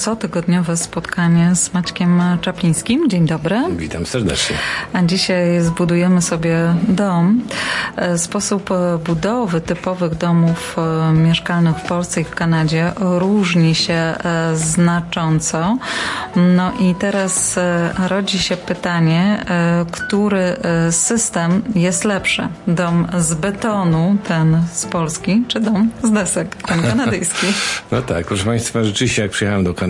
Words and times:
cotygodniowe 0.00 0.76
spotkanie 0.76 1.54
z 1.54 1.74
Maćkiem 1.74 2.22
Czaplińskim. 2.40 3.10
Dzień 3.10 3.26
dobry. 3.26 3.60
Witam 3.76 4.06
serdecznie. 4.06 4.56
A 4.92 5.02
dzisiaj 5.02 5.60
zbudujemy 5.60 6.22
sobie 6.22 6.74
dom. 6.88 7.42
E, 7.96 8.18
sposób 8.18 8.70
budowy 9.06 9.60
typowych 9.60 10.14
domów 10.14 10.76
e, 10.78 11.12
mieszkalnych 11.12 11.76
w 11.76 11.82
Polsce 11.82 12.20
i 12.20 12.24
w 12.24 12.30
Kanadzie 12.30 12.92
różni 12.96 13.74
się 13.74 13.92
e, 13.94 14.16
znacząco. 14.54 15.78
No 16.36 16.72
i 16.80 16.94
teraz 16.94 17.58
rodzi 18.08 18.38
się 18.38 18.56
pytanie, 18.56 19.44
który 19.90 20.56
system 20.90 21.62
jest 21.74 22.04
lepszy? 22.04 22.48
Dom 22.66 23.06
z 23.18 23.34
betonu, 23.34 24.16
ten 24.28 24.62
z 24.72 24.86
Polski, 24.86 25.42
czy 25.48 25.60
dom 25.60 25.90
z 26.02 26.10
desek, 26.10 26.56
ten 26.56 26.82
kanadyjski? 26.82 27.46
No 27.92 28.02
tak, 28.02 28.26
proszę 28.26 28.44
Państwa, 28.44 28.84
rzeczywiście 28.84 29.22
jak 29.22 29.30
przyjechałem 29.30 29.64
do 29.64 29.74
Kanady 29.74 29.89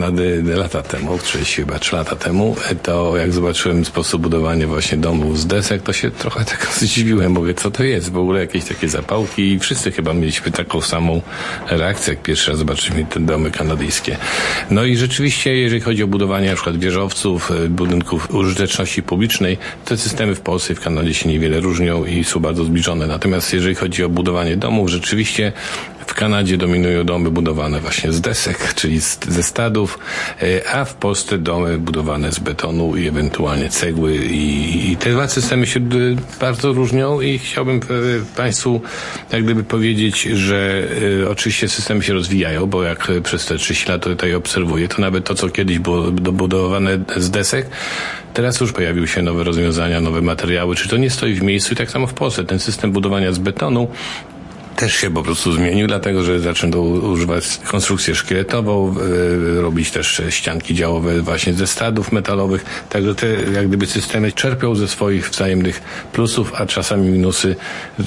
lata 0.57 0.83
temu, 0.83 1.19
czyli 1.25 1.45
chyba 1.45 1.79
trzy 1.79 1.97
lata 1.97 2.17
temu, 2.17 2.57
to 2.83 3.17
jak 3.17 3.33
zobaczyłem 3.33 3.85
sposób 3.85 4.23
budowania 4.23 4.67
właśnie 4.67 4.99
domów 4.99 5.39
z 5.39 5.47
desek, 5.47 5.83
to 5.83 5.93
się 5.93 6.11
trochę 6.11 6.45
tak 6.45 6.69
zdziwiłem. 6.81 7.33
Mówię, 7.33 7.55
co 7.55 7.71
to 7.71 7.85
jest? 7.85 8.13
W 8.13 8.17
ogóle 8.17 8.41
jakieś 8.41 8.65
takie 8.65 8.89
zapałki 8.89 9.53
i 9.53 9.59
wszyscy 9.59 9.93
chyba 9.93 10.15
mieliśmy 10.15 10.53
taką 10.53 10.81
samą 10.81 11.23
reakcję, 11.71 12.15
jak 12.15 12.23
pierwszy 12.23 12.51
raz 12.51 12.59
zobaczyliśmy 12.59 13.05
te 13.05 13.21
domy 13.21 13.51
kanadyjskie. 13.51 14.17
No 14.71 14.85
i 14.85 14.97
rzeczywiście, 14.97 15.55
jeżeli 15.57 15.81
chodzi 15.81 16.03
o 16.03 16.07
budowanie 16.07 16.49
na 16.49 16.55
przykład 16.55 16.77
wieżowców, 16.79 17.51
e, 17.51 17.69
budynków 17.69 18.35
użyteczności 18.35 19.03
publicznej, 19.03 19.59
te 19.85 19.97
systemy 19.97 20.35
w 20.35 20.41
Polsce 20.41 20.73
i 20.73 20.77
w 20.77 20.81
Kanadzie 20.81 21.15
się 21.15 21.29
niewiele 21.29 21.61
różnią 21.61 22.05
i 22.05 22.25
są 22.25 22.41
bardzo 22.41 22.65
zbliżone. 22.65 23.07
Natomiast 23.07 23.53
jeżeli 23.53 23.75
chodzi 23.75 24.05
o 24.05 24.09
budowanie 24.09 24.57
domów, 24.57 24.91
rzeczywiście 24.91 25.53
w 26.07 26.15
Kanadzie 26.15 26.57
dominują 26.57 27.05
domy 27.05 27.31
budowane 27.31 27.81
właśnie 27.81 28.13
z 28.13 28.21
desek, 28.21 28.75
czyli 28.75 29.01
z, 29.01 29.19
ze 29.29 29.43
stadów, 29.43 29.99
e, 30.43 30.71
a 30.71 30.85
w 30.85 30.95
Polsce 30.95 31.39
domy 31.39 31.79
budowane 31.79 32.33
z 32.33 32.39
betonu 32.39 32.97
i 32.97 33.09
ewentualnie 33.09 33.69
cegły 33.69 34.17
i, 34.17 34.93
i 34.93 34.97
te 34.97 35.11
dwa 35.11 35.29
systemy 35.29 35.67
się 35.67 35.81
bardzo 36.41 36.73
różnią 36.73 37.21
i 37.21 37.39
chciałbym 37.39 37.77
e, 37.77 37.81
Państwu 38.37 38.81
jak 39.33 39.45
gdyby 39.45 39.65
powiedzieć, 39.65 40.23
że 40.23 40.89
oczywiście 41.31 41.69
systemy 41.69 42.03
się 42.03 42.13
rozwijają, 42.13 42.67
bo 42.67 42.83
jak 42.83 43.09
przez 43.25 43.47
te 43.47 43.59
30 43.59 43.89
lat 43.89 44.03
tutaj 44.03 44.35
obserwuję, 44.35 44.89
to 44.89 45.01
nawet 45.01 45.25
to, 45.25 45.35
co 45.35 45.49
kiedyś 45.49 45.79
było 45.79 46.11
dobudowane 46.11 46.99
z 47.17 47.31
desek, 47.31 47.67
Teraz 48.35 48.61
już 48.61 48.73
pojawiły 48.73 49.09
się 49.09 49.23
nowe 49.23 49.45
rozwiązania, 49.45 50.01
nowe 50.01 50.21
materiały. 50.21 50.77
Czy 50.77 50.89
to 50.89 50.97
nie 50.97 51.11
stoi 51.11 51.35
w 51.35 51.43
miejscu? 51.43 51.75
I 51.75 51.77
tak 51.77 51.91
samo 51.91 52.07
w 52.07 52.15
Polsce. 52.15 52.45
Ten 52.45 52.59
system 52.59 52.93
budowania 52.93 53.33
z 53.33 53.39
betonu 53.39 53.89
też 54.81 54.95
się 54.95 55.11
po 55.11 55.23
prostu 55.23 55.53
zmienił, 55.53 55.87
dlatego 55.87 56.23
że 56.23 56.41
zaczęto 56.41 56.83
używać 56.83 57.45
konstrukcję 57.71 58.15
szkieletową, 58.15 58.95
e, 59.59 59.61
robić 59.61 59.91
też 59.91 60.23
ścianki 60.31 60.75
działowe 60.75 61.23
właśnie 61.23 61.53
ze 61.53 61.67
stadów 61.67 62.13
metalowych, 62.13 62.65
także 62.89 63.15
te 63.15 63.27
jak 63.55 63.69
gdyby 63.69 63.87
systemy 63.87 64.33
czerpią 64.33 64.75
ze 64.75 64.89
swoich 64.89 65.31
wzajemnych 65.31 65.83
plusów, 66.13 66.53
a 66.55 66.67
czasami 66.67 67.11
minusy 67.11 67.57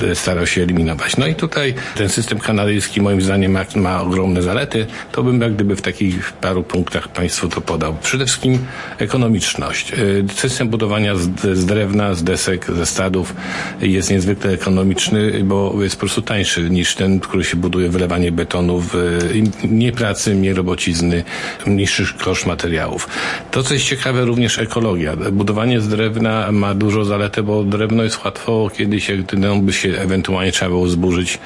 e, 0.01 0.15
starał 0.15 0.47
się 0.47 0.61
eliminować. 0.61 1.17
No 1.17 1.27
i 1.27 1.35
tutaj 1.35 1.73
ten 1.95 2.09
system 2.09 2.39
kanadyjski 2.39 3.01
moim 3.01 3.21
zdaniem 3.21 3.57
ma, 3.75 4.01
ogromne 4.01 4.41
zalety, 4.41 4.85
to 5.11 5.23
bym 5.23 5.41
jak 5.41 5.53
gdyby 5.53 5.75
w 5.75 5.81
takich 5.81 6.33
paru 6.33 6.63
punktach 6.63 7.07
Państwu 7.07 7.49
to 7.49 7.61
podał. 7.61 7.95
Przede 8.03 8.25
wszystkim 8.25 8.59
ekonomiczność. 8.97 9.93
E, 9.93 9.95
system 10.35 10.69
budowania 10.69 11.15
z 11.53 11.65
drewna, 11.65 12.13
z 12.13 12.23
desek, 12.23 12.67
ze 12.75 12.85
stadów 12.85 13.35
jest 13.81 14.11
niezwykle 14.11 14.51
ekonomiczny, 14.51 15.43
bo 15.43 15.83
jest 15.83 15.95
po 15.95 15.99
prostu 15.99 16.21
tańszy 16.21 16.62
niż 16.69 16.95
ten, 16.95 17.19
który 17.19 17.43
się 17.43 17.57
buduje 17.57 17.89
wylewanie 17.89 18.31
betonu, 18.31 18.79
w, 18.79 19.19
nie 19.63 19.91
pracy, 19.91 20.35
nie 20.35 20.53
robocizny, 20.53 21.23
niższy 21.67 22.05
koszt 22.23 22.45
materiałów. 22.45 23.07
To, 23.51 23.63
co 23.63 23.73
jest 23.73 23.85
ciekawe, 23.85 24.25
również 24.25 24.59
ekologia. 24.59 25.15
Budowanie 25.31 25.81
z 25.81 25.87
drewna 25.87 26.51
ma 26.51 26.73
dużo 26.73 27.05
zalety, 27.05 27.43
bo 27.43 27.63
drewno 27.63 28.03
jest 28.03 28.25
łatwo, 28.25 28.69
kiedyś 28.77 29.09
jak 29.09 29.25
dom 29.25 29.65
by 29.65 29.73
się 29.73 29.89
ewentualnie 29.89 30.51
trzeba 30.51 30.69
było 30.69 30.87
zburzyć, 30.87 31.39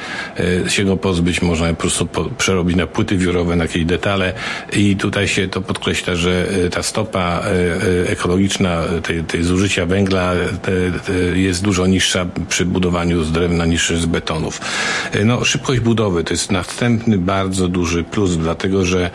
e, 0.66 0.70
się 0.70 0.86
go 0.86 0.98
pozbyć, 0.98 1.42
można 1.42 1.70
po 1.70 1.76
prostu 1.76 2.06
po, 2.06 2.26
przerobić 2.26 2.76
na 2.76 2.88
płyty 2.88 3.18
wiórowe, 3.18 3.56
na 3.56 3.64
jakieś 3.64 3.86
detale 3.86 4.34
i 4.74 4.96
tutaj 4.96 5.28
się 5.28 5.48
to 5.48 5.62
podkreśla, 5.62 6.16
że 6.16 6.48
e, 6.66 6.70
ta 6.70 6.84
stopa 6.84 7.44
ekologiczna 8.08 8.84
tej, 9.04 9.24
tej 9.24 9.44
zużycia 9.44 9.86
węgla 9.86 10.34
jest 11.34 11.64
dużo 11.64 11.88
niższa 11.88 12.26
przy 12.50 12.66
budowaniu 12.66 13.24
z 13.24 13.32
drewna 13.32 13.66
niż 13.66 13.90
z 13.90 14.06
betonów. 14.06 14.62
E, 15.12 15.26
no, 15.26 15.46
szybkość 15.46 15.80
budowy 15.80 16.24
to 16.24 16.34
jest 16.34 16.52
następny 16.52 17.18
bardzo 17.18 17.68
duży 17.68 18.04
plus, 18.04 18.38
dlatego 18.38 18.86
że 18.86 19.10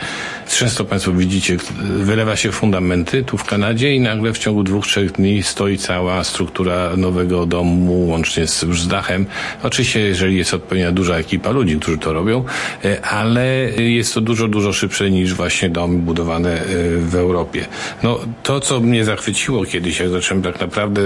często 0.49 0.85
Państwo 0.85 1.13
widzicie, 1.13 1.57
wylewa 1.81 2.37
się 2.37 2.53
fundamenty 2.53 3.25
tu 3.25 3.39
w 3.39 3.45
Kanadzie 3.45 3.95
i 3.95 4.01
nagle 4.01 4.33
w 4.33 4.39
ciągu 4.39 4.63
dwóch, 4.63 4.87
trzech 4.87 5.13
dni 5.13 5.43
stoi 5.43 5.79
cała 5.79 6.25
struktura 6.25 6.97
nowego 6.97 7.47
domu, 7.47 8.07
łącznie 8.07 8.47
z, 8.47 8.61
z 8.61 8.89
dachem. 8.89 9.27
Oczywiście, 9.63 10.01
jeżeli 10.01 10.37
jest 10.37 10.55
odpowiednia 10.55 10.93
duża 10.93 11.17
ekipa 11.17 11.51
ludzi, 11.51 11.77
którzy 11.77 11.99
to 11.99 12.13
robią, 12.13 12.45
e, 12.85 13.07
ale 13.07 13.47
jest 13.71 14.15
to 14.15 14.21
dużo, 14.21 14.49
dużo 14.49 14.73
szybsze 14.73 15.11
niż 15.11 15.35
właśnie 15.35 15.71
domy 15.71 15.99
budowane 15.99 16.61
e, 16.61 16.67
w 16.99 17.15
Europie. 17.15 17.67
No, 18.03 18.19
to, 18.43 18.61
co 18.61 18.81
mnie 18.81 19.05
zachwyciło 19.05 19.65
kiedyś, 19.65 20.01
jak 20.01 20.09
zacząłem 20.09 20.43
tak 20.43 20.61
naprawdę 20.61 21.03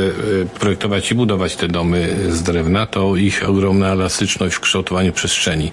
projektować 0.60 1.12
i 1.12 1.14
budować 1.14 1.56
te 1.56 1.68
domy 1.68 2.16
z 2.28 2.42
drewna, 2.42 2.86
to 2.86 3.16
ich 3.16 3.48
ogromna 3.48 3.88
elastyczność 3.92 4.54
w 4.54 4.60
kształcie 4.66 4.76
kształtowaniu 4.86 5.12
przestrzeni. 5.12 5.66
E, 5.66 5.72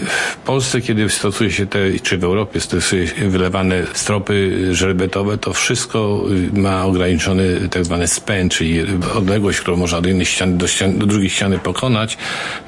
w 0.00 0.36
Polsce, 0.44 0.80
kiedy 0.80 1.08
stosuje 1.10 1.50
się 1.50 1.66
te, 1.66 1.78
czy 2.02 2.18
w 2.18 2.24
Europie 2.24 2.60
stosuje 2.60 3.06
się 3.06 3.28
wylewane 3.28 3.82
stropy 3.92 4.68
żelbetowe, 4.74 5.38
to 5.38 5.52
wszystko 5.52 6.24
y, 6.54 6.60
ma 6.60 6.84
ograniczony 6.84 7.68
tak 7.70 7.84
zwany 7.84 8.08
span, 8.08 8.48
czyli 8.48 8.80
odległość, 9.14 9.60
którą 9.60 9.76
można 9.76 10.00
do 10.00 10.08
jednej 10.08 10.26
ściany, 10.26 10.56
do, 10.56 10.66
do 10.94 11.06
drugiej 11.06 11.30
ściany 11.30 11.58
pokonać. 11.58 12.18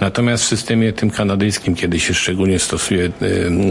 Natomiast 0.01 0.45
w 0.45 0.47
systemie 0.47 0.93
tym 0.93 1.11
kanadyjskim, 1.11 1.75
kiedy 1.75 2.01
się 2.01 2.15
szczególnie 2.15 2.59
stosuje 2.59 3.05
y, 3.05 3.11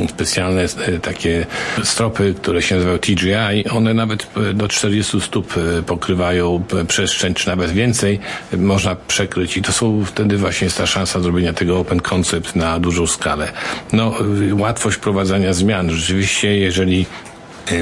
specjalne 0.10 0.66
y, 0.66 1.00
takie 1.00 1.46
stropy, 1.84 2.34
które 2.42 2.62
się 2.62 2.76
nazywają 2.76 3.00
TGI, 3.00 3.70
one 3.70 3.94
nawet 3.94 4.28
do 4.54 4.68
40 4.68 5.22
stóp 5.22 5.54
pokrywają 5.86 6.64
przestrzeń, 6.88 7.34
czy 7.34 7.48
nawet 7.48 7.72
więcej, 7.72 8.20
można 8.58 8.96
przekryć 8.96 9.58
i 9.58 9.62
to 9.62 9.72
są 9.72 10.06
wtedy 10.06 10.38
właśnie 10.38 10.66
jest 10.66 10.78
ta 10.78 10.88
szansa 10.88 11.20
zrobienia 11.20 11.54
tego 11.58 11.80
open 11.80 12.00
concept 12.00 12.56
na 12.56 12.80
dużą 12.80 13.08
skalę. 13.08 13.52
No, 13.94 14.14
łatwość 14.52 14.98
prowadzenia 14.98 15.54
zmian. 15.54 15.90
Rzeczywiście, 15.92 16.58
jeżeli 16.58 17.06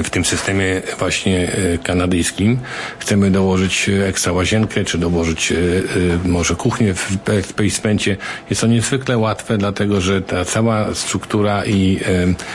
w 0.04 0.10
tym 0.10 0.26
systemie 0.26 0.82
właśnie 1.00 1.52
e, 1.52 1.78
kanadyjskim 1.78 2.60
chcemy 3.00 3.32
dołożyć 3.32 3.90
ekstra 4.08 4.34
łazienkę, 4.34 4.86
czy 4.86 4.98
dołożyć 4.98 5.52
e, 5.52 5.56
może 6.28 6.56
kuchnię 6.56 6.94
w 6.94 7.18
basemencie. 7.58 8.18
Jest 8.50 8.62
to 8.62 8.68
niezwykle 8.68 9.18
łatwe, 9.18 9.58
dlatego 9.58 10.02
że 10.02 10.22
ta 10.22 10.46
cała 10.46 10.94
struktura 10.94 11.66
i 11.66 12.00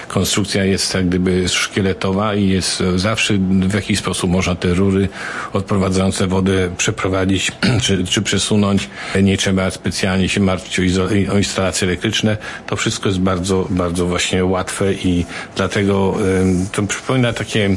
konstrukcja 0.09 0.65
jest 0.65 0.95
jak 0.95 1.09
gdyby 1.09 1.49
szkieletowa 1.49 2.35
i 2.35 2.49
jest 2.49 2.83
zawsze 2.97 3.35
w 3.69 3.75
jakiś 3.75 3.99
sposób 3.99 4.31
można 4.31 4.55
te 4.55 4.75
rury 4.75 5.09
odprowadzające 5.53 6.27
wodę 6.27 6.71
przeprowadzić 6.77 7.53
czy, 7.83 8.05
czy 8.05 8.23
przesunąć. 8.23 8.89
Nie 9.23 9.37
trzeba 9.37 9.71
specjalnie 9.71 10.29
się 10.29 10.41
martwić 10.41 10.99
o, 10.99 11.05
o 11.33 11.39
instalacje 11.39 11.89
elektryczne. 11.89 12.37
To 12.67 12.77
wszystko 12.77 13.09
jest 13.09 13.21
bardzo, 13.21 13.67
bardzo 13.71 14.07
właśnie 14.07 14.45
łatwe 14.45 14.93
i 14.93 15.25
dlatego 15.57 16.17
to 16.73 16.83
przypomina 16.83 17.20
na 17.21 17.33
takie 17.33 17.77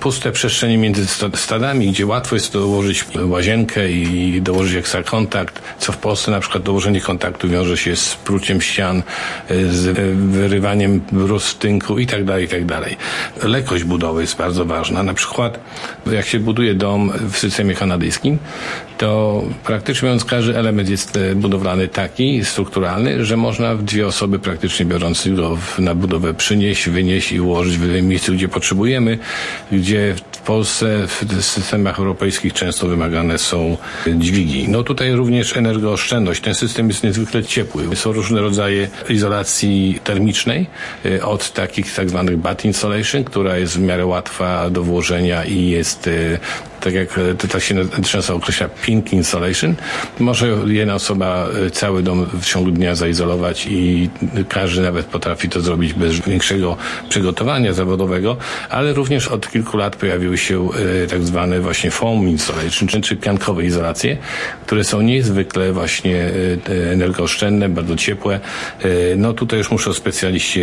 puste 0.00 0.32
przestrzenie 0.32 0.78
między 0.78 1.06
stadami, 1.34 1.92
gdzie 1.92 2.06
łatwo 2.06 2.36
jest 2.36 2.52
dołożyć 2.52 3.04
łazienkę 3.28 3.92
i 3.92 4.42
dołożyć 4.42 4.74
ekstra 4.74 5.02
kontakt, 5.02 5.62
co 5.78 5.92
w 5.92 5.96
Polsce 5.96 6.30
na 6.30 6.40
przykład 6.40 6.62
dołożenie 6.62 7.00
kontaktu 7.00 7.48
wiąże 7.48 7.76
się 7.76 7.96
z 7.96 8.14
pruciem 8.14 8.60
ścian, 8.60 9.02
z 9.70 9.98
wyrywaniem 10.30 11.00
brus 11.12 11.56
tynku 11.56 11.98
i 11.98 12.06
tak 12.06 12.24
dalej, 12.24 12.44
i 12.44 12.48
tak 12.48 12.64
dalej. 12.66 12.96
Lekkość 13.42 13.84
budowy 13.84 14.20
jest 14.20 14.36
bardzo 14.36 14.64
ważna. 14.64 15.02
Na 15.02 15.14
przykład 15.14 15.58
jak 16.12 16.26
się 16.26 16.40
buduje 16.40 16.74
dom 16.74 17.12
w 17.30 17.38
systemie 17.38 17.74
kanadyjskim, 17.74 18.38
to 18.98 19.42
praktycznie 19.64 20.06
mówiąc 20.06 20.24
każdy 20.24 20.58
element 20.58 20.88
jest 20.88 21.16
e, 21.16 21.34
budowlany 21.34 21.88
taki, 21.88 22.44
strukturalny, 22.44 23.24
że 23.24 23.36
można 23.36 23.74
w 23.74 23.82
dwie 23.82 24.06
osoby 24.06 24.38
praktycznie 24.38 24.86
biorąc 24.86 25.28
go 25.28 25.58
na 25.78 25.94
budowę 25.94 26.34
przynieść, 26.34 26.88
wynieść 26.88 27.32
i 27.32 27.40
ułożyć 27.40 27.78
w 27.78 28.02
miejscu, 28.02 28.32
gdzie 28.32 28.48
gdzie 29.72 30.14
w 30.32 30.38
Polsce 30.38 31.06
w 31.06 31.44
systemach 31.44 31.98
europejskich 31.98 32.52
często 32.52 32.86
wymagane 32.86 33.38
są 33.38 33.76
dźwigi. 34.06 34.68
No 34.68 34.82
tutaj 34.82 35.12
również 35.12 35.56
energooszczędność. 35.56 36.40
Ten 36.40 36.54
system 36.54 36.88
jest 36.88 37.04
niezwykle 37.04 37.44
ciepły. 37.44 37.96
Są 37.96 38.12
różne 38.12 38.40
rodzaje 38.40 38.88
izolacji 39.08 40.00
termicznej, 40.04 40.66
e, 41.04 41.24
od 41.24 41.52
takich 41.52 41.94
tak 41.94 42.08
zwanych 42.10 42.36
bat 42.36 42.64
insulation, 42.64 43.24
która 43.24 43.56
jest 43.56 43.76
w 43.76 43.80
miarę 43.80 44.06
łatwa 44.06 44.70
do 44.70 44.82
włożenia 44.82 45.44
i 45.44 45.66
jest 45.66 46.06
e, 46.06 46.38
tak 46.84 46.94
jak 46.94 47.20
to 47.38 47.48
tak 47.48 47.62
się 47.62 47.74
często 48.06 48.34
określa 48.34 48.68
pink 48.68 49.12
insulation, 49.12 49.74
może 50.18 50.48
jedna 50.66 50.94
osoba 50.94 51.48
cały 51.72 52.02
dom 52.02 52.26
w 52.40 52.44
ciągu 52.44 52.70
dnia 52.70 52.94
zaizolować 52.94 53.66
i 53.70 54.10
każdy 54.48 54.82
nawet 54.82 55.06
potrafi 55.06 55.48
to 55.48 55.60
zrobić 55.60 55.92
bez 55.92 56.20
większego 56.20 56.76
przygotowania 57.08 57.72
zawodowego, 57.72 58.36
ale 58.70 58.92
również 58.92 59.28
od 59.28 59.50
kilku 59.50 59.76
lat 59.76 59.96
pojawiły 59.96 60.38
się 60.38 60.68
tak 61.10 61.22
zwane 61.22 61.60
właśnie 61.60 61.90
foam 61.90 62.28
insulation, 62.28 63.02
czy 63.02 63.16
piankowe 63.16 63.64
izolacje, 63.64 64.16
które 64.66 64.84
są 64.84 65.00
niezwykle 65.00 65.72
właśnie 65.72 66.30
energooszczędne, 66.92 67.68
bardzo 67.68 67.96
ciepłe. 67.96 68.40
No 69.16 69.32
tutaj 69.32 69.58
już 69.58 69.70
muszą 69.70 69.92
specjaliści 69.92 70.60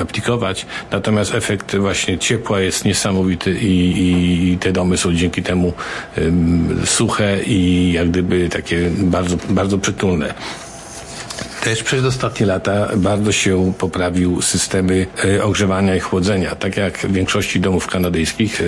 aplikować, 0.00 0.66
natomiast 0.92 1.34
efekt 1.34 1.76
właśnie 1.76 2.18
ciepła 2.18 2.60
jest 2.60 2.84
niesamowity 2.84 3.58
i, 3.60 4.52
i 4.52 4.58
te 4.58 4.72
domy 4.72 4.96
są 4.96 5.14
dzięki 5.14 5.42
temu 5.42 5.57
um, 5.64 6.80
suche 6.84 7.42
i 7.46 7.92
jak 7.92 8.08
gdyby 8.10 8.48
takie 8.48 8.90
bardzo, 8.98 9.36
bardzo 9.50 9.78
przytulne. 9.78 10.34
Też 11.64 11.82
przez 11.82 12.04
ostatnie 12.04 12.46
lata 12.46 12.88
bardzo 12.96 13.32
się 13.32 13.72
poprawił 13.78 14.42
systemy 14.42 15.06
e, 15.24 15.44
ogrzewania 15.44 15.96
i 15.96 16.00
chłodzenia. 16.00 16.54
Tak 16.54 16.76
jak 16.76 16.98
w 16.98 17.12
większości 17.12 17.60
domów 17.60 17.86
kanadyjskich 17.86 18.60
e, 18.60 18.64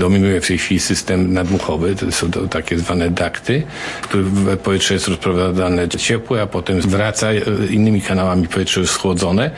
dominuje 0.00 0.40
w 0.40 0.46
tej 0.46 0.58
chwili 0.58 0.80
system 0.80 1.32
nadmuchowy. 1.32 1.96
To 1.96 2.12
są 2.12 2.30
takie 2.30 2.78
zwane 2.78 3.10
dakty, 3.10 3.62
w 4.02 4.08
których 4.08 4.26
powietrze 4.62 4.94
jest 4.94 5.08
rozprowadzane 5.08 5.88
ciepłe, 5.88 6.42
a 6.42 6.46
potem 6.46 6.80
wraca 6.80 7.32
e, 7.32 7.40
innymi 7.70 8.02
kanałami 8.02 8.48
powietrze 8.48 8.86
schłodzone 8.86 9.50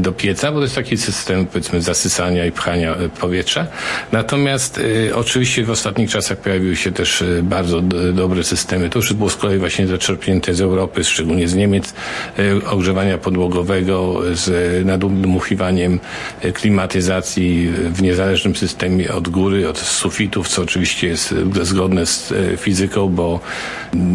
do 0.00 0.12
pieca, 0.12 0.52
bo 0.52 0.58
to 0.58 0.62
jest 0.62 0.74
taki 0.74 0.96
system 0.96 1.46
powiedzmy 1.46 1.82
zasysania 1.82 2.46
i 2.46 2.52
pchania 2.52 2.94
powietrza. 3.20 3.66
Natomiast 4.12 4.80
oczywiście 5.14 5.64
w 5.64 5.70
ostatnich 5.70 6.10
czasach 6.10 6.38
pojawiły 6.38 6.76
się 6.76 6.92
też 6.92 7.24
bardzo 7.42 7.80
dobre 8.12 8.44
systemy. 8.44 8.90
To 8.90 8.98
już 8.98 9.12
było 9.12 9.30
z 9.30 9.36
kolei 9.36 9.58
właśnie 9.58 9.86
zaczerpnięte 9.86 10.54
z 10.54 10.60
Europy, 10.60 11.04
szczególnie 11.04 11.48
z 11.48 11.54
Niemiec, 11.54 11.94
ogrzewania 12.70 13.18
podłogowego 13.18 14.20
z 14.32 14.86
nadmuchiwaniem 14.86 16.00
klimatyzacji 16.54 17.70
w 17.70 18.02
niezależnym 18.02 18.56
systemie 18.56 19.12
od 19.12 19.28
góry, 19.28 19.68
od 19.68 19.78
sufitów, 19.78 20.48
co 20.48 20.62
oczywiście 20.62 21.08
jest 21.08 21.34
zgodne 21.62 22.06
z 22.06 22.32
e, 22.32 22.56
fizyką, 22.56 23.08
bo 23.08 23.40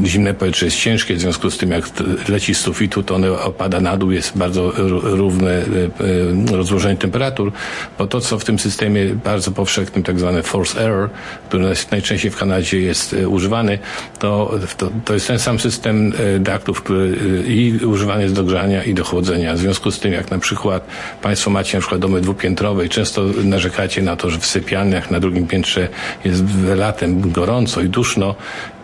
zimne 0.06 0.34
powietrze 0.34 0.66
jest 0.66 0.78
ciężkie, 0.78 1.16
w 1.16 1.20
związku 1.20 1.52
z 1.52 1.58
tym 1.58 1.72
jak 1.72 1.90
leci 2.30 2.56
z 2.56 2.60
sufitu, 2.60 3.04
to 3.04 3.16
ono 3.16 3.44
opada 3.44 3.82
na 3.82 3.98
dół, 3.98 4.12
jest 4.12 4.38
bardzo 4.38 4.72
równe 5.04 5.52
e, 5.52 6.56
rozłożenie 6.56 6.98
temperatur, 6.98 7.52
bo 7.98 8.08
to, 8.08 8.22
co 8.22 8.40
w 8.40 8.46
tym 8.46 8.60
systemie 8.60 9.06
bardzo 9.06 9.52
powszechnym, 9.52 10.04
tak 10.04 10.20
zwane 10.20 10.44
force 10.44 10.82
error, 10.82 11.10
który 11.48 11.66
najczęściej 11.92 12.32
w 12.32 12.38
Kanadzie 12.38 12.80
jest 12.80 13.16
używany, 13.28 13.80
to, 14.20 14.60
to, 14.78 14.90
to 15.06 15.14
jest 15.14 15.28
ten 15.28 15.40
sam 15.40 15.60
system 15.60 16.14
daktów, 16.40 16.82
który 16.82 17.18
i 17.48 17.79
używany 17.86 18.24
jest 18.24 18.36
do 18.36 18.44
grzania 18.44 18.84
i 18.84 18.94
do 18.94 19.04
chłodzenia. 19.04 19.54
W 19.54 19.58
związku 19.58 19.92
z 19.92 20.00
tym, 20.00 20.14
jak 20.14 20.32
na 20.32 20.40
przykład 20.40 20.88
Państwo 21.22 21.50
macie 21.50 21.78
na 21.78 21.82
przykład 21.82 22.02
domy 22.02 22.22
dwupiętrowe 22.22 22.86
i 22.86 22.90
często 22.90 23.24
narzekacie 23.44 24.02
na 24.02 24.16
to, 24.16 24.30
że 24.30 24.40
w 24.40 24.46
sypialniach 24.46 25.12
na 25.12 25.20
drugim 25.20 25.48
piętrze 25.48 25.88
jest 26.26 26.44
latem 26.76 27.32
gorąco 27.32 27.82
i 27.82 27.90
duszno, 27.90 28.36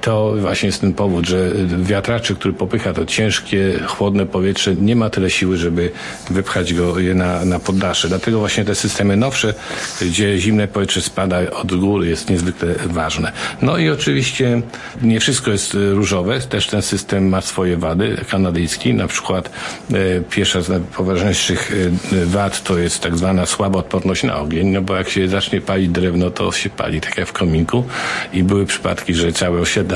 to 0.05 0.33
właśnie 0.41 0.67
jest 0.67 0.81
ten 0.81 0.93
powód, 0.93 1.27
że 1.27 1.51
wiatraczy, 1.79 2.35
który 2.35 2.53
popycha 2.53 2.93
to 2.93 3.05
ciężkie, 3.05 3.79
chłodne 3.87 4.25
powietrze, 4.25 4.75
nie 4.75 4.95
ma 4.95 5.09
tyle 5.09 5.29
siły, 5.29 5.57
żeby 5.57 5.91
wypchać 6.29 6.73
go 6.73 6.95
na, 7.15 7.45
na 7.45 7.59
poddasze. 7.59 8.07
Dlatego 8.07 8.39
właśnie 8.39 8.65
te 8.65 8.75
systemy 8.75 9.17
nowsze, 9.17 9.53
gdzie 10.01 10.39
zimne 10.39 10.67
powietrze 10.67 11.01
spada 11.01 11.51
od 11.51 11.75
góry, 11.75 12.07
jest 12.07 12.29
niezwykle 12.29 12.75
ważne. 12.85 13.31
No 13.61 13.77
i 13.77 13.89
oczywiście 13.89 14.61
nie 15.01 15.19
wszystko 15.19 15.51
jest 15.51 15.73
różowe, 15.73 16.39
też 16.39 16.67
ten 16.67 16.81
system 16.81 17.29
ma 17.29 17.41
swoje 17.41 17.77
wady, 17.77 18.17
kanadyjski, 18.29 18.93
na 18.93 19.07
przykład 19.07 19.49
e, 19.93 20.21
pierwsza 20.29 20.61
z 20.61 20.69
najpoważniejszych 20.69 21.71
e, 22.13 22.25
wad 22.25 22.63
to 22.63 22.77
jest 22.77 22.99
tak 22.99 23.17
zwana 23.17 23.45
słaba 23.45 23.79
odporność 23.79 24.23
na 24.23 24.39
ogień, 24.39 24.67
no 24.67 24.81
bo 24.81 24.95
jak 24.95 25.09
się 25.09 25.27
zacznie 25.27 25.61
palić 25.61 25.89
drewno, 25.89 26.31
to 26.31 26.51
się 26.51 26.69
pali 26.69 27.01
tak 27.01 27.17
jak 27.17 27.27
w 27.27 27.33
kominku 27.33 27.83
i 28.33 28.43
były 28.43 28.65
przypadki, 28.65 29.13
że 29.13 29.31
całe 29.31 29.59
osiedla 29.59 29.94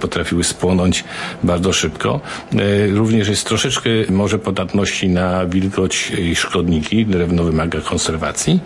potrafiły 0.00 0.44
spłonąć 0.44 1.04
bardzo 1.42 1.72
szybko. 1.72 2.20
E, 2.52 2.86
również 2.86 3.28
jest 3.28 3.46
troszeczkę 3.46 3.90
może 4.10 4.38
podatności 4.38 5.08
na 5.08 5.46
wilgoć 5.46 6.10
i 6.10 6.36
szkodniki. 6.36 7.06
Drewno 7.06 7.44
wymaga 7.44 7.80
konserwacji. 7.80 8.60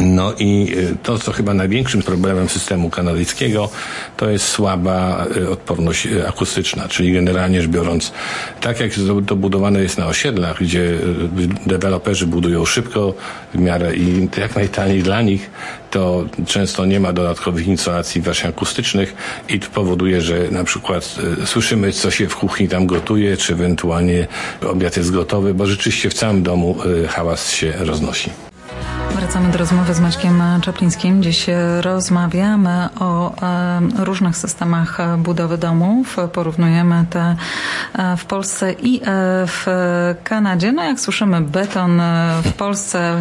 No 0.00 0.32
i 0.38 0.72
y, 0.76 0.96
to, 1.02 1.18
co 1.18 1.32
chyba 1.32 1.54
największym 1.54 2.02
problemem 2.02 2.48
systemu 2.48 2.90
kanadyjskiego, 2.90 3.68
to 4.16 4.30
jest 4.30 4.44
słaba 4.48 5.26
y, 5.36 5.50
odporność 5.50 6.06
y, 6.06 6.28
akustyczna, 6.28 6.88
czyli 6.88 7.12
generalnie 7.12 7.62
rzecz 7.62 7.70
biorąc, 7.70 8.12
tak 8.60 8.80
jak 8.80 8.90
to 9.26 9.36
budowane 9.36 9.82
jest 9.82 9.98
na 9.98 10.06
osiedlach, 10.06 10.62
gdzie 10.62 10.98
deweloperzy 11.66 12.26
budują 12.26 12.64
szybko 12.64 13.14
w 13.54 13.58
miarę 13.58 13.96
i 13.96 14.28
jak 14.40 14.54
najtaniej 14.54 15.02
dla 15.02 15.22
nich, 15.22 15.50
to 15.90 16.24
często 16.46 16.86
nie 16.86 17.00
ma 17.00 17.12
dodatkowych 17.12 17.66
instalacji 17.66 18.20
właśnie 18.20 18.48
akustycznych 18.48 19.14
i 19.48 19.60
to 19.60 19.66
powoduje, 19.70 20.20
że 20.20 20.50
na 20.50 20.64
przykład 20.64 21.16
słyszymy, 21.44 21.92
co 21.92 22.10
się 22.10 22.28
w 22.28 22.36
kuchni 22.36 22.68
tam 22.68 22.86
gotuje, 22.86 23.36
czy 23.36 23.52
ewentualnie 23.52 24.26
obiad 24.66 24.96
jest 24.96 25.10
gotowy, 25.10 25.54
bo 25.54 25.66
rzeczywiście 25.66 26.10
w 26.10 26.14
całym 26.14 26.42
domu 26.42 26.76
hałas 27.08 27.50
się 27.50 27.72
roznosi. 27.78 28.49
Wracamy 29.20 29.52
do 29.52 29.58
rozmowy 29.58 29.94
z 29.94 30.00
Maćkiem 30.00 30.42
Czaplińskim. 30.62 31.22
Dziś 31.22 31.46
rozmawiamy 31.80 32.88
o 33.00 33.34
e, 33.42 33.80
różnych 34.04 34.36
systemach 34.36 34.98
budowy 35.18 35.58
domów. 35.58 36.16
Porównujemy 36.32 37.04
te 37.10 37.36
e, 37.98 38.16
w 38.16 38.24
Polsce 38.24 38.72
i 38.72 39.00
e, 39.00 39.02
w 39.46 39.66
Kanadzie. 40.24 40.72
No 40.72 40.84
jak 40.84 41.00
słyszymy 41.00 41.40
beton 41.40 42.02
w 42.44 42.52
Polsce, 42.52 43.16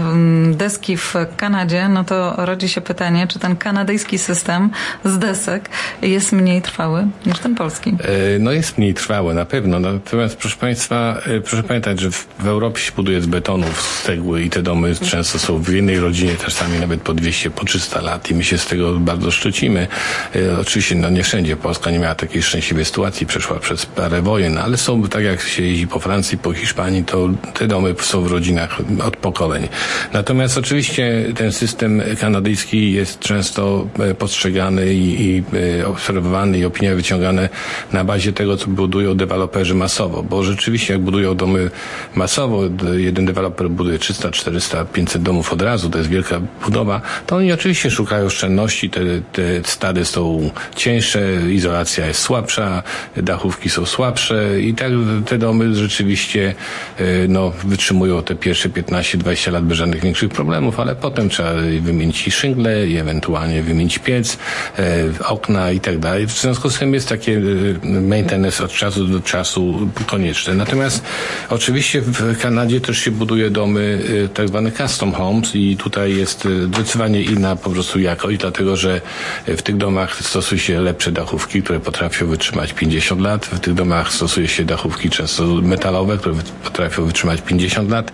deski 0.51 0.97
w 0.97 1.13
Kanadzie, 1.37 1.89
no 1.89 2.03
to 2.03 2.45
rodzi 2.45 2.69
się 2.69 2.81
pytanie, 2.81 3.27
czy 3.27 3.39
ten 3.39 3.55
kanadyjski 3.55 4.17
system 4.17 4.69
z 5.05 5.17
desek 5.17 5.69
jest 6.01 6.31
mniej 6.31 6.61
trwały 6.61 7.07
niż 7.25 7.39
ten 7.39 7.55
polski? 7.55 7.97
No 8.39 8.51
jest 8.51 8.77
mniej 8.77 8.93
trwały, 8.93 9.33
na 9.33 9.45
pewno. 9.45 9.79
Natomiast 9.79 10.37
proszę 10.37 10.57
Państwa, 10.57 11.17
proszę 11.43 11.63
pamiętać, 11.63 11.99
że 11.99 12.11
w 12.39 12.47
Europie 12.47 12.79
się 12.79 12.91
buduje 12.95 13.21
z 13.21 13.25
betonów, 13.25 13.81
z 13.81 14.03
cegły 14.03 14.43
i 14.43 14.49
te 14.49 14.61
domy 14.61 14.95
często 14.95 15.39
są 15.39 15.57
w 15.57 15.69
jednej 15.89 16.09
rodzinie 16.09 16.35
czasami 16.45 16.79
nawet 16.79 17.01
po 17.01 17.13
200, 17.13 17.49
po 17.49 17.65
300 17.65 18.01
lat 18.01 18.31
i 18.31 18.35
my 18.35 18.43
się 18.43 18.57
z 18.57 18.65
tego 18.65 18.99
bardzo 18.99 19.31
szczycimy. 19.31 19.87
E, 20.35 20.59
oczywiście 20.59 20.95
no 20.95 21.09
nie 21.09 21.23
wszędzie 21.23 21.57
Polska 21.57 21.91
nie 21.91 21.99
miała 21.99 22.15
takiej 22.15 22.43
szczęśliwej 22.43 22.85
sytuacji, 22.85 23.27
przeszła 23.27 23.59
przez 23.59 23.85
parę 23.85 24.21
wojen, 24.21 24.57
ale 24.57 24.77
są, 24.77 25.03
tak 25.03 25.23
jak 25.23 25.41
się 25.41 25.63
jeździ 25.63 25.87
po 25.87 25.99
Francji, 25.99 26.37
po 26.37 26.53
Hiszpanii, 26.53 27.03
to 27.03 27.29
te 27.53 27.67
domy 27.67 27.95
są 28.01 28.21
w 28.21 28.31
rodzinach 28.31 28.77
od 29.03 29.17
pokoleń. 29.17 29.67
Natomiast 30.13 30.57
oczywiście 30.57 31.25
ten 31.35 31.51
system 31.51 32.01
kanadyjski 32.19 32.91
jest 32.91 33.19
często 33.19 33.87
e, 33.99 34.15
postrzegany 34.15 34.93
i, 34.93 35.21
i 35.21 35.43
e, 35.79 35.87
obserwowany 35.87 36.59
i 36.59 36.65
opinie 36.65 36.95
wyciągane 36.95 37.49
na 37.93 38.03
bazie 38.03 38.33
tego, 38.33 38.57
co 38.57 38.67
budują 38.67 39.15
deweloperzy 39.17 39.75
masowo, 39.75 40.23
bo 40.23 40.43
rzeczywiście 40.43 40.93
jak 40.93 41.01
budują 41.01 41.35
domy 41.35 41.71
masowo, 42.15 42.61
jeden 42.93 43.25
deweloper 43.25 43.69
buduje 43.69 43.99
300, 43.99 44.31
400, 44.31 44.85
500 44.85 45.21
domów 45.21 45.53
od 45.53 45.61
razu, 45.61 45.78
razu, 45.79 45.89
to 45.89 45.97
jest 45.97 46.09
wielka 46.09 46.41
budowa, 46.65 47.01
to 47.27 47.35
oni 47.35 47.53
oczywiście 47.53 47.91
szukają 47.91 48.25
oszczędności, 48.25 48.89
te, 48.89 49.01
te 49.33 49.41
stady 49.63 50.05
są 50.05 50.49
cieńsze, 50.75 51.21
izolacja 51.51 52.07
jest 52.07 52.21
słabsza, 52.21 52.83
dachówki 53.17 53.69
są 53.69 53.85
słabsze 53.85 54.61
i 54.61 54.73
tak 54.73 54.91
te 55.25 55.37
domy 55.37 55.75
rzeczywiście 55.75 56.55
e, 56.97 57.03
no, 57.27 57.51
wytrzymują 57.63 58.23
te 58.23 58.35
pierwsze 58.35 58.69
15-20 58.69 59.51
lat 59.51 59.63
bez 59.63 59.77
żadnych 59.77 60.01
większych 60.01 60.29
problemów, 60.29 60.79
ale 60.79 60.95
potem 60.95 61.29
trzeba 61.29 61.53
wymienić 61.81 62.33
szyngle 62.33 62.87
i 62.87 62.97
ewentualnie 62.97 63.63
wymienić 63.63 63.99
piec, 63.99 64.37
e, 64.79 65.05
okna 65.25 65.71
i 65.71 65.79
tak 65.79 65.99
dalej. 65.99 66.27
W 66.27 66.31
związku 66.31 66.69
z 66.69 66.79
tym 66.79 66.93
jest 66.93 67.09
takie 67.09 67.41
e, 67.83 68.01
maintenance 68.01 68.63
od 68.63 68.71
czasu 68.71 69.07
do 69.07 69.19
czasu 69.19 69.89
konieczne. 70.07 70.53
Natomiast 70.53 71.03
oczywiście 71.49 72.01
w 72.01 72.41
Kanadzie 72.41 72.81
też 72.81 72.97
się 72.97 73.11
buduje 73.11 73.49
domy 73.49 73.99
tak 74.33 74.47
zwane 74.47 74.71
custom 74.71 75.13
homes 75.13 75.55
i 75.55 75.68
tutaj 75.77 76.15
jest 76.15 76.45
e, 76.45 76.63
zdecydowanie 76.63 77.21
inna 77.21 77.55
po 77.55 77.69
prostu 77.69 77.99
jakość, 77.99 78.37
dlatego 78.37 78.75
że 78.75 79.01
e, 79.45 79.57
w 79.57 79.61
tych 79.61 79.77
domach 79.77 80.15
stosuje 80.23 80.61
się 80.61 80.81
lepsze 80.81 81.11
dachówki, 81.11 81.63
które 81.63 81.79
potrafią 81.79 82.27
wytrzymać 82.27 82.73
50 82.73 83.21
lat. 83.21 83.45
W 83.45 83.59
tych 83.59 83.73
domach 83.73 84.13
stosuje 84.13 84.47
się 84.47 84.65
dachówki 84.65 85.09
często 85.09 85.43
metalowe, 85.45 86.17
które 86.17 86.35
potrafią 86.63 87.05
wytrzymać 87.05 87.41
50 87.41 87.89
lat. 87.89 88.11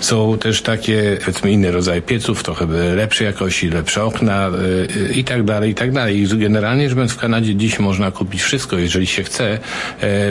Są 0.00 0.38
też 0.38 0.62
takie, 0.62 1.16
powiedzmy, 1.20 1.52
inne 1.52 1.70
rodzaje 1.70 2.02
pieców, 2.02 2.42
trochę 2.42 2.66
lepszej 2.96 3.26
jakości, 3.26 3.70
lepsze 3.70 4.04
okna 4.04 4.48
e, 4.48 5.12
i 5.12 5.24
tak 5.24 5.42
dalej, 5.42 5.70
i 5.70 5.74
tak 5.74 5.92
dalej. 5.92 6.22
I 6.22 6.38
generalnie 6.38 6.88
biorąc 6.88 7.12
w 7.12 7.16
Kanadzie 7.16 7.54
dziś 7.54 7.78
można 7.78 8.10
kupić 8.10 8.42
wszystko, 8.42 8.78
jeżeli 8.78 9.06
się 9.06 9.22
chce, 9.22 9.58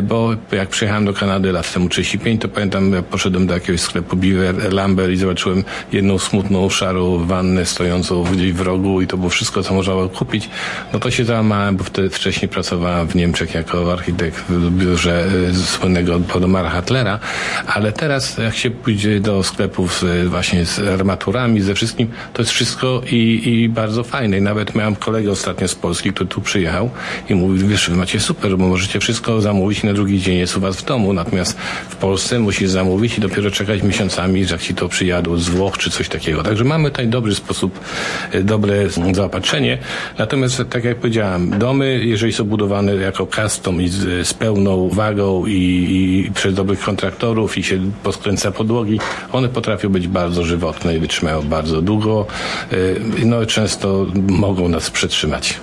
bo 0.03 0.35
jak 0.51 0.69
przyjechałem 0.69 1.05
do 1.05 1.13
Kanady 1.13 1.51
lat 1.51 1.73
temu 1.73 1.89
35, 1.89 2.41
to 2.41 2.47
pamiętam, 2.47 2.91
poszedłem 3.11 3.47
do 3.47 3.53
jakiegoś 3.53 3.81
sklepu 3.81 4.15
Beaver 4.15 4.73
Lumber 4.73 5.11
i 5.11 5.17
zobaczyłem 5.17 5.63
jedną 5.91 6.19
smutną 6.19 6.66
szarą 6.69 7.25
wannę 7.25 7.65
stojącą 7.65 8.23
gdzieś 8.23 8.53
w 8.53 8.61
rogu 8.61 9.01
i 9.01 9.07
to 9.07 9.17
było 9.17 9.29
wszystko, 9.29 9.63
co 9.63 9.73
można 9.73 9.93
było 9.93 10.09
kupić, 10.09 10.49
no 10.93 10.99
to 10.99 11.11
się 11.11 11.25
załamałem, 11.25 11.77
bo 11.77 11.83
wtedy 11.83 12.09
wcześniej 12.09 12.49
pracowałem 12.49 13.07
w 13.07 13.15
Niemczech 13.15 13.53
jako 13.53 13.93
architekt 13.93 14.43
w 14.49 14.71
biurze 14.71 15.25
y, 15.49 15.53
słynnego 15.53 16.19
Podemara 16.19 16.69
Hatlera, 16.69 17.19
ale 17.67 17.91
teraz 17.91 18.37
jak 18.37 18.55
się 18.55 18.69
pójdzie 18.71 19.19
do 19.19 19.43
sklepów 19.43 19.99
z, 19.99 20.27
właśnie 20.27 20.65
z 20.65 20.79
armaturami, 20.79 21.61
ze 21.61 21.75
wszystkim, 21.75 22.07
to 22.33 22.41
jest 22.41 22.51
wszystko 22.51 23.01
i, 23.11 23.41
i 23.45 23.69
bardzo 23.69 24.03
fajne. 24.03 24.37
I 24.37 24.41
nawet 24.41 24.75
miałem 24.75 24.95
kolegę 24.95 25.31
ostatnio 25.31 25.67
z 25.67 25.75
Polski, 25.75 26.13
który 26.13 26.29
tu 26.29 26.41
przyjechał 26.41 26.89
i 27.29 27.35
mówił, 27.35 27.67
wiesz, 27.67 27.89
wy 27.89 27.95
macie 27.95 28.19
super, 28.19 28.57
bo 28.57 28.67
możecie 28.67 28.99
wszystko 28.99 29.41
zamówić 29.41 29.83
na 29.83 29.93
drugi 29.93 30.21
dzień 30.21 30.37
jest 30.37 30.57
u 30.57 30.59
was 30.59 30.77
w 30.77 30.85
domu, 30.85 31.13
natomiast 31.13 31.57
w 31.89 31.95
Polsce 31.95 32.39
musisz 32.39 32.69
zamówić 32.69 33.17
i 33.17 33.21
dopiero 33.21 33.51
czekać 33.51 33.83
miesiącami, 33.83 34.45
że 34.45 34.55
jak 34.55 34.61
ci 34.61 34.75
to 34.75 34.89
przyjadą 34.89 35.37
z 35.37 35.49
Włoch 35.49 35.77
czy 35.77 35.89
coś 35.89 36.09
takiego. 36.09 36.43
Także 36.57 36.69
mamy 36.69 36.89
tutaj 36.89 37.07
dobry 37.07 37.35
sposób, 37.35 37.79
y, 38.35 38.43
dobre 38.43 38.75
zaopatrzenie. 39.11 39.77
Natomiast, 40.17 40.63
tak 40.69 40.83
jak 40.83 40.97
powiedziałem, 40.97 41.59
domy, 41.59 41.99
jeżeli 42.03 42.33
są 42.33 42.43
budowane 42.43 42.95
jako 42.95 43.27
custom 43.27 43.81
i 43.81 43.87
z, 43.87 44.27
z 44.27 44.33
pełną 44.33 44.89
wagą 44.89 45.45
i, 45.45 45.53
i 45.55 46.31
przez 46.31 46.53
dobrych 46.53 46.79
kontraktorów 46.79 47.57
i 47.57 47.63
się 47.63 47.79
poskręca 48.03 48.51
podłogi, 48.51 48.99
one 49.31 49.49
potrafią 49.49 49.89
być 49.89 50.07
bardzo 50.07 50.43
żywotne 50.43 50.95
i 50.95 50.99
wytrzymają 50.99 51.41
bardzo 51.41 51.81
długo. 51.81 52.25
Y, 52.73 53.01
No 53.25 53.45
często 53.45 54.05
mogą 54.27 54.69
nas 54.69 54.89
przetrzymać. 54.89 55.59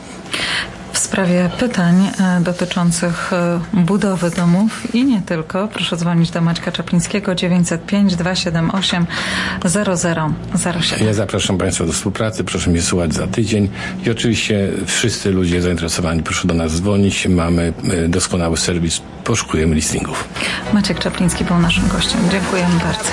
W 1.04 1.06
sprawie 1.06 1.50
pytań 1.58 2.10
e, 2.20 2.40
dotyczących 2.40 3.32
e, 3.32 3.60
budowy 3.72 4.30
domów 4.30 4.94
i 4.94 5.04
nie 5.04 5.22
tylko, 5.22 5.68
proszę 5.68 5.96
dzwonić 5.96 6.30
do 6.30 6.40
Maćka 6.40 6.72
Czaplińskiego 6.72 7.34
905 7.34 8.16
278 8.16 9.06
0007. 9.64 10.34
Ja 11.06 11.14
zapraszam 11.14 11.58
Państwa 11.58 11.86
do 11.86 11.92
współpracy, 11.92 12.44
proszę 12.44 12.70
mnie 12.70 12.82
słuchać 12.82 13.14
za 13.14 13.26
tydzień 13.26 13.68
i 14.06 14.10
oczywiście 14.10 14.68
wszyscy 14.86 15.30
ludzie 15.30 15.62
zainteresowani 15.62 16.22
proszę 16.22 16.48
do 16.48 16.54
nas 16.54 16.72
dzwonić. 16.72 17.26
Mamy 17.28 17.72
y, 18.04 18.08
doskonały 18.08 18.56
serwis, 18.56 19.00
poszukujemy 19.24 19.74
listingów. 19.74 20.28
Maciek 20.72 20.98
Czapliński 20.98 21.44
był 21.44 21.58
naszym 21.58 21.88
gościem. 21.88 22.20
Dziękujemy 22.30 22.74
bardzo. 22.74 23.10